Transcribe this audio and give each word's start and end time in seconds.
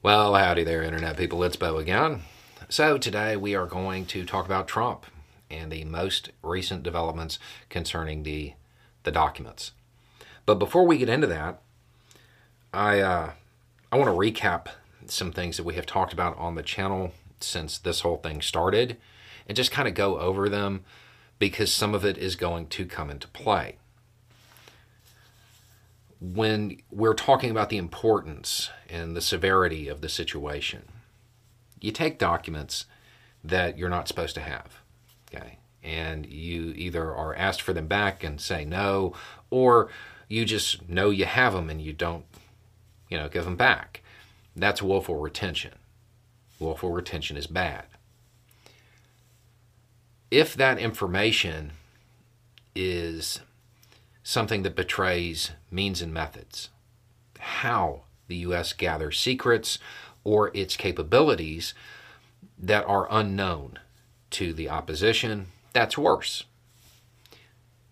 Well, 0.00 0.36
howdy 0.36 0.62
there, 0.62 0.84
Internet 0.84 1.16
people. 1.16 1.42
It's 1.42 1.56
Beau 1.56 1.76
again. 1.78 2.22
So, 2.68 2.98
today 2.98 3.36
we 3.36 3.56
are 3.56 3.66
going 3.66 4.06
to 4.06 4.24
talk 4.24 4.46
about 4.46 4.68
Trump 4.68 5.06
and 5.50 5.72
the 5.72 5.84
most 5.84 6.30
recent 6.40 6.84
developments 6.84 7.40
concerning 7.68 8.22
the, 8.22 8.52
the 9.02 9.10
documents. 9.10 9.72
But 10.46 10.60
before 10.60 10.86
we 10.86 10.98
get 10.98 11.08
into 11.08 11.26
that, 11.26 11.60
I, 12.72 13.00
uh, 13.00 13.32
I 13.90 13.96
want 13.96 14.08
to 14.08 14.16
recap 14.16 14.68
some 15.06 15.32
things 15.32 15.56
that 15.56 15.66
we 15.66 15.74
have 15.74 15.84
talked 15.84 16.12
about 16.12 16.38
on 16.38 16.54
the 16.54 16.62
channel 16.62 17.10
since 17.40 17.76
this 17.76 18.02
whole 18.02 18.18
thing 18.18 18.40
started 18.40 18.98
and 19.48 19.56
just 19.56 19.72
kind 19.72 19.88
of 19.88 19.94
go 19.94 20.20
over 20.20 20.48
them 20.48 20.84
because 21.40 21.74
some 21.74 21.92
of 21.92 22.04
it 22.04 22.16
is 22.16 22.36
going 22.36 22.68
to 22.68 22.86
come 22.86 23.10
into 23.10 23.26
play. 23.26 23.78
When 26.20 26.78
we're 26.90 27.14
talking 27.14 27.50
about 27.50 27.68
the 27.68 27.76
importance 27.76 28.70
and 28.88 29.16
the 29.16 29.20
severity 29.20 29.88
of 29.88 30.00
the 30.00 30.08
situation, 30.08 30.82
you 31.80 31.92
take 31.92 32.18
documents 32.18 32.86
that 33.44 33.78
you're 33.78 33.88
not 33.88 34.08
supposed 34.08 34.34
to 34.34 34.40
have, 34.40 34.80
okay? 35.32 35.58
And 35.82 36.26
you 36.26 36.72
either 36.74 37.14
are 37.14 37.36
asked 37.36 37.62
for 37.62 37.72
them 37.72 37.86
back 37.86 38.24
and 38.24 38.40
say 38.40 38.64
no, 38.64 39.14
or 39.50 39.88
you 40.28 40.44
just 40.44 40.88
know 40.88 41.10
you 41.10 41.24
have 41.24 41.52
them 41.52 41.70
and 41.70 41.80
you 41.80 41.92
don't, 41.92 42.24
you 43.08 43.16
know, 43.16 43.28
give 43.28 43.44
them 43.44 43.56
back. 43.56 44.02
That's 44.56 44.82
willful 44.82 45.16
retention. 45.16 45.74
Willful 46.58 46.90
retention 46.90 47.36
is 47.36 47.46
bad. 47.46 47.84
If 50.30 50.54
that 50.54 50.78
information 50.78 51.72
is 52.74 53.40
something 54.28 54.62
that 54.62 54.76
betrays 54.76 55.52
means 55.70 56.02
and 56.02 56.12
methods, 56.12 56.68
how 57.38 58.02
the 58.26 58.36
U.S. 58.36 58.74
gathers 58.74 59.18
secrets 59.18 59.78
or 60.22 60.50
its 60.52 60.76
capabilities 60.76 61.72
that 62.58 62.84
are 62.84 63.08
unknown 63.10 63.78
to 64.28 64.52
the 64.52 64.68
opposition, 64.68 65.46
that's 65.72 65.96
worse. 65.96 66.44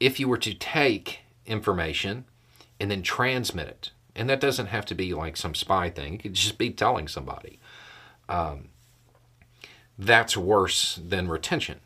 If 0.00 0.18
you 0.18 0.26
were 0.26 0.38
to 0.38 0.54
take 0.54 1.20
information 1.46 2.24
and 2.80 2.90
then 2.90 3.04
transmit 3.04 3.68
it, 3.68 3.90
and 4.16 4.28
that 4.28 4.40
doesn't 4.40 4.66
have 4.66 4.86
to 4.86 4.94
be 4.96 5.14
like 5.14 5.36
some 5.36 5.54
spy 5.54 5.88
thing, 5.88 6.14
it 6.14 6.22
could 6.22 6.34
just 6.34 6.58
be 6.58 6.70
telling 6.70 7.06
somebody. 7.06 7.60
Um, 8.28 8.70
that's 9.96 10.36
worse 10.36 10.96
than 11.00 11.28
retention. 11.28 11.78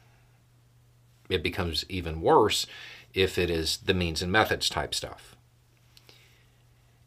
It 1.28 1.42
becomes 1.42 1.84
even 1.90 2.22
worse 2.22 2.66
if 3.14 3.38
it 3.38 3.50
is 3.50 3.78
the 3.78 3.94
means 3.94 4.22
and 4.22 4.30
methods 4.30 4.68
type 4.68 4.94
stuff. 4.94 5.36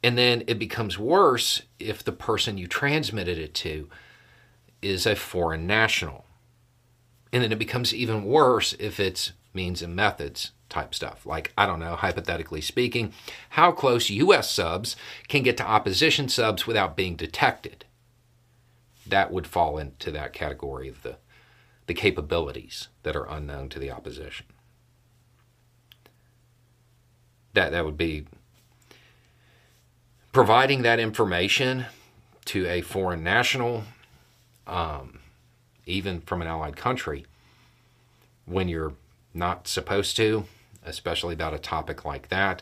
And 0.04 0.18
then 0.18 0.44
it 0.48 0.58
becomes 0.58 0.98
worse 0.98 1.62
if 1.80 2.04
the 2.04 2.12
person 2.12 2.58
you 2.58 2.68
transmitted 2.68 3.38
it 3.38 3.54
to 3.56 3.90
is 4.82 5.06
a 5.06 5.16
foreign 5.16 5.68
national. 5.68 6.26
And 7.32 7.44
then 7.44 7.52
it 7.52 7.60
becomes 7.60 7.94
even 7.94 8.26
worse 8.26 8.74
if 8.74 9.00
it's 9.00 9.34
means 9.54 9.82
and 9.82 9.96
methods 9.96 10.52
type 10.70 10.96
stuff. 10.96 11.26
Like, 11.26 11.54
I 11.58 11.66
don't 11.66 11.80
know, 11.80 11.96
hypothetically 11.96 12.62
speaking, 12.62 13.14
how 13.50 13.72
close 13.72 14.10
U.S. 14.10 14.50
subs 14.50 14.96
can 15.28 15.44
get 15.44 15.58
to 15.58 15.68
opposition 15.68 16.30
subs 16.30 16.66
without 16.66 16.96
being 16.96 17.16
detected. 17.16 17.86
That 19.06 19.32
would 19.32 19.48
fall 19.48 19.78
into 19.78 20.12
that 20.12 20.34
category 20.34 20.88
of 20.88 21.04
the, 21.04 21.18
the 21.86 21.94
capabilities 21.94 22.88
that 23.04 23.16
are 23.16 23.30
unknown 23.30 23.70
to 23.70 23.80
the 23.80 23.92
opposition. 23.92 24.48
That, 27.54 27.72
that 27.72 27.86
would 27.86 27.98
be 27.98 28.26
providing 30.32 30.82
that 30.84 31.00
information 31.00 31.86
to 32.46 32.66
a 32.68 32.82
foreign 32.82 33.24
national, 33.24 33.84
um, 34.68 35.20
even 35.86 36.22
from 36.22 36.42
an 36.42 36.48
allied 36.48 36.76
country, 36.76 37.26
when 38.46 38.68
you're 38.68 38.94
not 39.34 39.68
supposed 39.68 40.16
to, 40.18 40.46
especially 40.86 41.34
about 41.34 41.54
a 41.54 41.60
topic 41.60 42.06
like 42.06 42.30
that. 42.30 42.62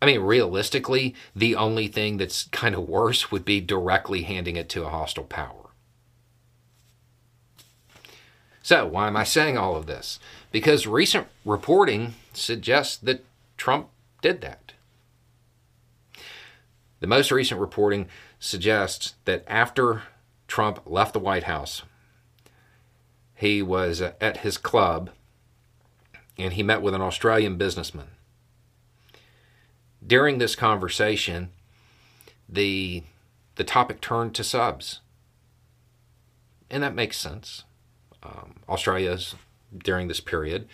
I 0.00 0.06
mean, 0.06 0.20
realistically, 0.20 1.14
the 1.34 1.56
only 1.56 1.88
thing 1.88 2.18
that's 2.18 2.44
kind 2.44 2.74
of 2.74 2.88
worse 2.88 3.30
would 3.30 3.44
be 3.44 3.60
directly 3.60 4.22
handing 4.22 4.56
it 4.56 4.68
to 4.70 4.84
a 4.84 4.90
hostile 4.90 5.24
power. 5.24 5.70
So, 8.62 8.86
why 8.86 9.08
am 9.08 9.16
I 9.16 9.24
saying 9.24 9.58
all 9.58 9.76
of 9.76 9.86
this? 9.86 10.18
Because 10.50 10.86
recent 10.86 11.26
reporting 11.44 12.14
suggests 12.32 12.96
that 12.98 13.24
Trump 13.56 13.88
did 14.24 14.40
that. 14.40 14.72
The 17.00 17.06
most 17.06 17.30
recent 17.30 17.60
reporting 17.60 18.08
suggests 18.38 19.16
that 19.26 19.44
after 19.46 20.04
Trump 20.48 20.80
left 20.86 21.12
the 21.12 21.18
White 21.18 21.42
House, 21.42 21.82
he 23.34 23.60
was 23.60 24.00
at 24.00 24.38
his 24.38 24.56
club 24.56 25.10
and 26.38 26.54
he 26.54 26.62
met 26.62 26.80
with 26.80 26.94
an 26.94 27.02
Australian 27.02 27.58
businessman. 27.58 28.06
During 30.04 30.38
this 30.38 30.56
conversation, 30.56 31.50
the 32.48 33.02
the 33.56 33.64
topic 33.64 34.00
turned 34.00 34.34
to 34.36 34.42
subs, 34.42 35.00
and 36.70 36.82
that 36.82 36.94
makes 36.94 37.18
sense. 37.18 37.64
Um, 38.22 38.60
Australia's 38.70 39.34
during 39.76 40.08
this 40.08 40.20
period. 40.20 40.66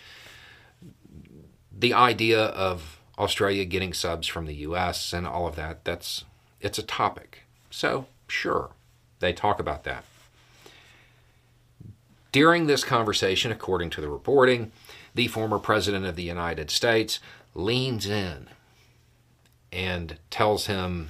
The 1.69 1.93
idea 1.93 2.45
of 2.45 3.00
Australia 3.17 3.65
getting 3.65 3.93
subs 3.93 4.27
from 4.27 4.45
the 4.45 4.55
U.S. 4.55 5.13
and 5.13 5.27
all 5.27 5.47
of 5.47 5.55
that, 5.55 5.83
that's 5.85 6.25
it's 6.59 6.79
a 6.79 6.83
topic. 6.83 7.43
So 7.69 8.05
sure, 8.27 8.71
they 9.19 9.33
talk 9.33 9.59
about 9.59 9.83
that. 9.83 10.05
During 12.31 12.67
this 12.67 12.83
conversation, 12.83 13.51
according 13.51 13.89
to 13.91 14.01
the 14.01 14.09
reporting, 14.09 14.71
the 15.13 15.27
former 15.27 15.59
president 15.59 16.05
of 16.05 16.15
the 16.15 16.23
United 16.23 16.71
States 16.71 17.19
leans 17.53 18.05
in 18.05 18.47
and 19.71 20.17
tells 20.29 20.67
him 20.67 21.09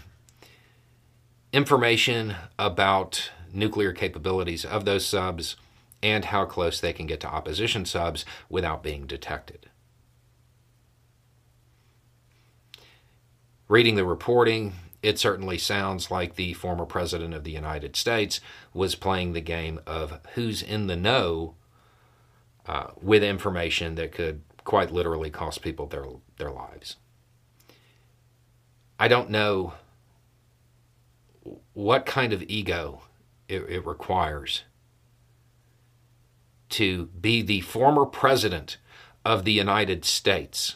information 1.54 2.36
about 2.58 3.32
nuclear 3.54 3.92
capabilities 3.92 4.66
of 4.66 4.86
those 4.86 5.06
subs 5.06 5.56
and 6.02 6.26
how 6.26 6.46
close 6.46 6.80
they 6.80 6.94
can 6.94 7.06
get 7.06 7.20
to 7.20 7.28
opposition 7.28 7.86
subs 7.86 8.26
without 8.50 8.82
being 8.82 9.06
detected. 9.06 9.68
Reading 13.72 13.96
the 13.96 14.04
reporting, 14.04 14.74
it 15.02 15.18
certainly 15.18 15.58
sounds 15.58 16.12
like 16.12 16.36
the 16.36 16.52
former 16.52 16.86
president 16.86 17.34
of 17.34 17.46
the 17.46 17.54
United 17.54 17.96
States 17.96 18.42
was 18.74 18.96
playing 18.96 19.32
the 19.32 19.40
game 19.40 19.80
of 19.88 20.20
who's 20.34 20.62
in 20.62 20.88
the 20.88 20.98
know 20.98 21.56
uh, 22.66 22.88
with 23.02 23.24
information 23.24 23.96
that 23.96 24.12
could 24.12 24.42
quite 24.66 24.92
literally 24.92 25.30
cost 25.30 25.62
people 25.62 25.88
their 25.88 26.04
their 26.36 26.52
lives. 26.52 26.98
I 29.00 29.08
don't 29.08 29.30
know 29.30 29.76
what 31.72 32.06
kind 32.06 32.34
of 32.34 32.44
ego 32.44 33.04
it, 33.48 33.62
it 33.70 33.86
requires 33.86 34.64
to 36.72 37.06
be 37.06 37.42
the 37.42 37.62
former 37.62 38.06
president 38.06 38.76
of 39.24 39.46
the 39.46 39.54
United 39.54 40.04
States 40.04 40.76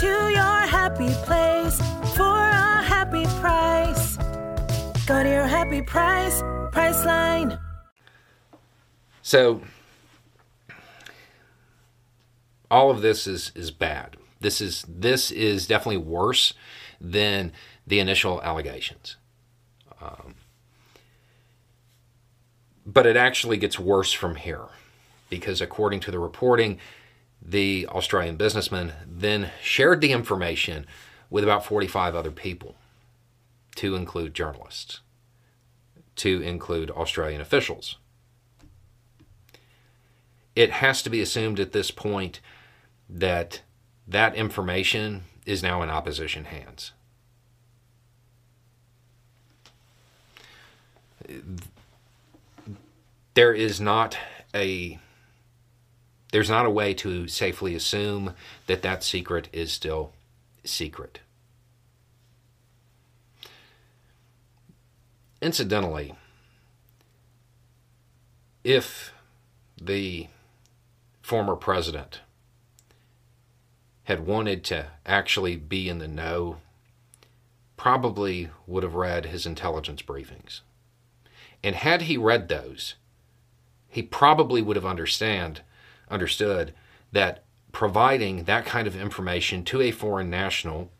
To 0.00 0.06
your 0.06 0.60
happy 0.66 1.08
place 1.24 1.78
for 2.14 2.36
a 2.36 2.82
happy 2.82 3.24
price. 3.40 4.16
Go 5.06 5.22
to 5.22 5.28
your 5.28 5.46
happy 5.46 5.80
price, 5.80 6.42
Priceline. 6.70 7.58
So 9.22 9.62
all 12.70 12.90
of 12.90 13.00
this 13.00 13.26
is 13.26 13.52
is 13.54 13.70
bad. 13.70 14.18
This 14.38 14.60
is 14.60 14.84
this 14.86 15.30
is 15.30 15.66
definitely 15.66 16.02
worse 16.02 16.52
than 17.00 17.52
the 17.86 17.98
initial 17.98 18.42
allegations. 18.42 19.16
Um, 19.98 20.34
but 22.84 23.06
it 23.06 23.16
actually 23.16 23.56
gets 23.56 23.78
worse 23.78 24.12
from 24.12 24.36
here 24.36 24.66
because 25.30 25.62
according 25.62 26.00
to 26.00 26.10
the 26.10 26.18
reporting, 26.18 26.78
the 27.40 27.86
Australian 27.88 28.36
businessman 28.36 28.92
then 29.06 29.50
shared 29.62 30.00
the 30.00 30.12
information 30.12 30.86
with 31.30 31.44
about 31.44 31.64
45 31.64 32.14
other 32.14 32.30
people, 32.30 32.76
to 33.74 33.94
include 33.94 34.34
journalists. 34.34 35.00
to 36.16 36.40
include 36.40 36.90
Australian 36.90 37.40
officials. 37.40 37.98
It 40.54 40.70
has 40.70 41.02
to 41.02 41.10
be 41.10 41.20
assumed 41.20 41.60
at 41.60 41.72
this 41.72 41.90
point 41.90 42.40
that 43.08 43.60
that 44.08 44.34
information 44.34 45.24
is 45.44 45.62
now 45.62 45.82
in 45.82 45.90
opposition 45.90 46.46
hands. 46.46 46.92
There 53.34 53.52
is 53.52 53.80
not 53.80 54.16
a 54.54 54.98
there's 56.32 56.50
not 56.50 56.66
a 56.66 56.70
way 56.70 56.92
to 56.94 57.28
safely 57.28 57.74
assume 57.74 58.34
that 58.66 58.82
that 58.82 59.02
secret 59.02 59.48
is 59.52 59.72
still 59.72 60.12
secret. 60.64 61.20
Incidentally, 65.40 66.14
if 68.64 69.12
the 69.80 70.26
former 71.22 71.54
president 71.54 72.20
had 74.04 74.26
wanted 74.26 74.64
to 74.64 74.86
actually 75.04 75.56
be 75.56 75.88
in 75.88 75.98
the 75.98 76.08
know, 76.08 76.56
probably 77.76 78.48
would 78.66 78.82
have 78.82 78.94
read 78.94 79.26
his 79.26 79.46
intelligence 79.46 80.02
briefings. 80.02 80.60
And 81.62 81.76
had 81.76 82.02
he 82.02 82.16
read 82.16 82.48
those, 82.48 82.94
he 83.88 84.02
probably 84.02 84.62
would 84.62 84.76
have 84.76 84.86
understand 84.86 85.60
understood 86.10 86.74
that 87.12 87.44
providing 87.72 88.44
that 88.44 88.64
kind 88.64 88.86
of 88.86 88.96
information 88.96 89.64
to 89.64 89.82
a 89.82 89.90
foreign 89.90 90.30
national, 90.30 90.90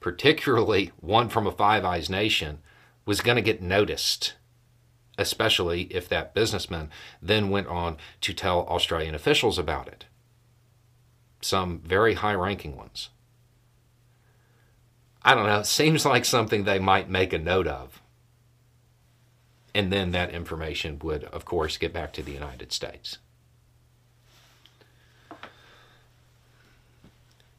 particularly 0.00 0.92
one 1.00 1.28
from 1.28 1.46
a 1.46 1.52
Five 1.52 1.84
Eyes 1.84 2.10
nation, 2.10 2.58
was 3.06 3.20
going 3.20 3.36
to 3.36 3.42
get 3.42 3.62
noticed, 3.62 4.34
especially 5.16 5.82
if 5.84 6.08
that 6.08 6.34
businessman 6.34 6.90
then 7.20 7.50
went 7.50 7.66
on 7.66 7.96
to 8.20 8.32
tell 8.32 8.66
Australian 8.68 9.14
officials 9.14 9.58
about 9.58 9.88
it, 9.88 10.04
some 11.40 11.80
very 11.80 12.14
high 12.14 12.34
ranking 12.34 12.76
ones. 12.76 13.08
I 15.24 15.34
don't 15.34 15.46
know, 15.46 15.60
it 15.60 15.66
seems 15.66 16.04
like 16.04 16.24
something 16.24 16.64
they 16.64 16.78
might 16.78 17.08
make 17.08 17.32
a 17.32 17.38
note 17.38 17.66
of. 17.66 18.02
And 19.74 19.92
then 19.92 20.10
that 20.10 20.30
information 20.30 20.98
would, 20.98 21.24
of 21.24 21.44
course, 21.44 21.78
get 21.78 21.92
back 21.92 22.12
to 22.14 22.22
the 22.22 22.32
United 22.32 22.72
States. 22.72 23.18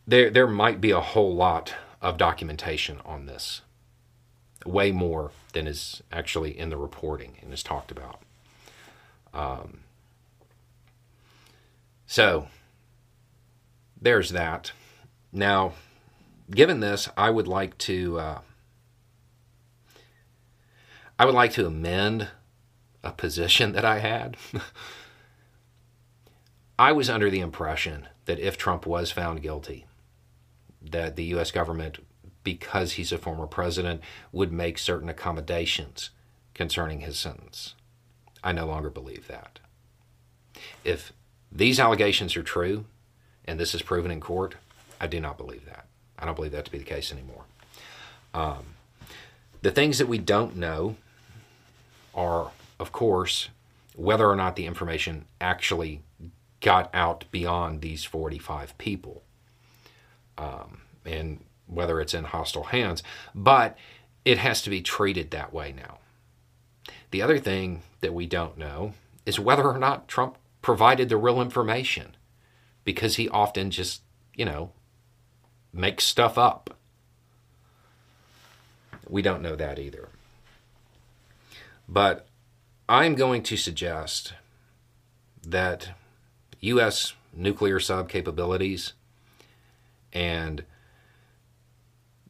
There, 0.06 0.30
there 0.30 0.48
might 0.48 0.82
be 0.82 0.92
a 0.92 1.00
whole 1.00 1.34
lot 1.34 1.74
of 2.02 2.18
documentation 2.18 3.00
on 3.06 3.26
this 3.26 3.62
way 4.66 4.92
more 4.92 5.32
than 5.54 5.68
is 5.68 6.02
actually 6.12 6.58
in 6.58 6.70
the 6.70 6.78
reporting 6.78 7.38
and 7.42 7.54
is 7.54 7.64
talked 7.64 7.92
about. 7.92 8.22
Um, 9.34 9.80
so 12.06 12.48
there's 14.00 14.30
that. 14.32 14.72
Now, 15.32 15.74
given 16.52 16.80
this, 16.80 17.10
I 17.18 17.30
would 17.30 17.48
like 17.48 17.78
to 17.80 18.20
uh, 18.20 18.40
I 21.18 21.26
would 21.26 21.36
like 21.36 21.54
to 21.54 21.66
amend 21.66 22.30
a 23.04 23.12
position 23.12 23.74
that 23.74 23.86
I 23.86 24.00
had. 24.00 24.38
I 26.80 26.92
was 26.92 27.10
under 27.10 27.30
the 27.30 27.40
impression 27.40 28.08
that 28.26 28.40
if 28.40 28.58
Trump 28.58 28.86
was 28.86 29.12
found 29.12 29.42
guilty, 29.42 29.86
that 30.92 31.16
the 31.16 31.24
U.S. 31.26 31.52
government 31.52 32.00
because 32.44 32.94
he's 32.94 33.12
a 33.12 33.18
former 33.18 33.48
president, 33.48 34.02
would 34.32 34.52
make 34.52 34.78
certain 34.78 35.10
accommodations 35.10 36.10
concerning 36.54 37.02
his 37.02 37.18
sentence. 37.18 37.76
I 38.44 38.52
no 38.52 38.66
longer 38.66 38.90
believe 38.90 39.28
that. 39.28 39.60
If 40.84 41.14
these 41.52 41.80
allegations 41.80 42.36
are 42.36 42.44
true, 42.44 42.86
and 43.46 43.60
this 43.60 43.74
is 43.74 43.82
proven 43.82 44.12
in 44.12 44.20
court, 44.20 44.56
I 45.00 45.08
do 45.08 45.20
not 45.20 45.38
believe 45.38 45.66
that. 45.66 45.86
I 46.20 46.26
don't 46.26 46.36
believe 46.36 46.52
that 46.52 46.66
to 46.66 46.72
be 46.72 46.78
the 46.78 46.84
case 46.84 47.12
anymore. 47.12 47.44
Um, 48.34 48.66
the 49.62 49.72
things 49.72 49.98
that 49.98 50.08
we 50.08 50.18
don't 50.18 50.56
know 50.56 50.98
are, 52.14 52.52
of 52.80 52.92
course, 52.92 53.50
whether 53.96 54.28
or 54.28 54.36
not 54.36 54.56
the 54.56 54.66
information 54.66 55.26
actually 55.40 56.02
got 56.60 56.90
out 56.94 57.26
beyond 57.32 57.82
these 57.82 58.04
45 58.04 58.78
people. 58.78 59.24
Um, 60.38 60.82
and 61.06 61.44
whether 61.68 62.00
it's 62.02 62.14
in 62.14 62.26
hostile 62.26 62.64
hands, 62.64 63.04
but 63.34 63.78
it 64.26 64.38
has 64.38 64.62
to 64.62 64.70
be 64.70 64.82
treated 64.82 65.32
that 65.32 65.54
way 65.54 65.74
now. 65.76 66.00
The 67.12 67.22
other 67.22 67.40
thing 67.40 67.84
that 68.02 68.14
we 68.14 68.26
don't 68.26 68.58
know 68.58 68.94
is 69.26 69.40
whether 69.40 69.64
or 69.64 69.78
not 69.78 70.08
Trump 70.08 70.38
provided 70.62 71.10
the 71.10 71.18
real 71.18 71.42
information 71.42 72.16
because 72.84 73.16
he 73.16 73.30
often 73.30 73.70
just, 73.72 74.02
you 74.36 74.46
know, 74.46 74.72
makes 75.72 76.04
stuff 76.04 76.38
up. 76.38 76.78
We 79.08 79.22
don't 79.22 79.42
know 79.42 79.56
that 79.56 79.80
either. 79.80 80.10
But 81.88 82.28
I'm 82.88 83.16
going 83.16 83.44
to 83.44 83.58
suggest 83.58 84.34
that 85.46 85.90
U.S. 86.62 87.14
nuclear 87.34 87.80
sub 87.80 88.10
capabilities 88.10 88.94
and 90.14 90.64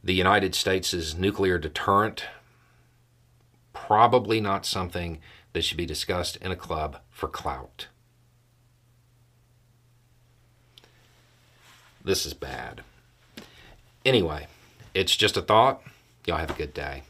the 0.03 0.13
United 0.13 0.55
States' 0.55 1.13
nuclear 1.15 1.57
deterrent, 1.57 2.25
probably 3.73 4.41
not 4.41 4.65
something 4.65 5.19
that 5.53 5.63
should 5.63 5.77
be 5.77 5.85
discussed 5.85 6.35
in 6.37 6.51
a 6.51 6.55
club 6.55 6.97
for 7.09 7.27
clout. 7.27 7.87
This 12.03 12.25
is 12.25 12.33
bad. 12.33 12.81
Anyway, 14.05 14.47
it's 14.93 15.15
just 15.15 15.37
a 15.37 15.41
thought. 15.41 15.81
Y'all 16.25 16.37
have 16.37 16.51
a 16.51 16.55
good 16.55 16.73
day. 16.73 17.03